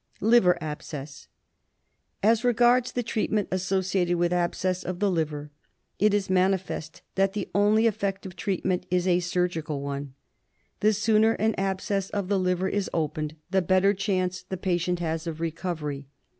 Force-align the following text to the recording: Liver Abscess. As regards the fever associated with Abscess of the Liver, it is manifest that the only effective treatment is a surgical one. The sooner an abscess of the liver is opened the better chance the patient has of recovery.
Liver 0.19 0.57
Abscess. 0.63 1.27
As 2.23 2.43
regards 2.43 2.91
the 2.93 3.03
fever 3.03 3.45
associated 3.51 4.15
with 4.17 4.33
Abscess 4.33 4.83
of 4.83 4.97
the 4.99 5.11
Liver, 5.11 5.51
it 5.99 6.11
is 6.11 6.27
manifest 6.27 7.03
that 7.13 7.33
the 7.33 7.51
only 7.53 7.85
effective 7.85 8.35
treatment 8.35 8.87
is 8.89 9.07
a 9.07 9.19
surgical 9.19 9.79
one. 9.79 10.15
The 10.79 10.93
sooner 10.93 11.33
an 11.33 11.53
abscess 11.53 12.09
of 12.09 12.29
the 12.29 12.39
liver 12.39 12.67
is 12.67 12.89
opened 12.95 13.35
the 13.51 13.61
better 13.61 13.93
chance 13.93 14.41
the 14.41 14.57
patient 14.57 14.97
has 15.01 15.27
of 15.27 15.39
recovery. 15.39 16.07